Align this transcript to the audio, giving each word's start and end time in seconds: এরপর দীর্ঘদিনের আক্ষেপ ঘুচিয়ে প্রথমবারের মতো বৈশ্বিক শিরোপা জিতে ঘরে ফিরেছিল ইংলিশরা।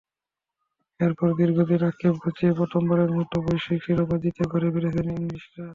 এরপর 0.99 1.27
দীর্ঘদিনের 1.39 1.87
আক্ষেপ 1.89 2.13
ঘুচিয়ে 2.23 2.57
প্রথমবারের 2.59 3.11
মতো 3.17 3.35
বৈশ্বিক 3.45 3.79
শিরোপা 3.85 4.17
জিতে 4.23 4.43
ঘরে 4.51 4.67
ফিরেছিল 4.73 5.07
ইংলিশরা। 5.11 5.65